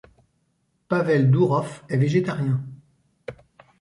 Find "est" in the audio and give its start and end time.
1.87-1.97